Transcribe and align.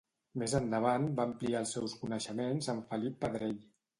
Més 0.43 0.53
endavant 0.59 1.05
va 1.19 1.25
ampliar 1.31 1.61
els 1.65 1.75
seus 1.77 1.95
coneixements 2.05 2.73
amb 2.75 2.91
Felip 2.95 3.23
Pedrell. 3.27 3.57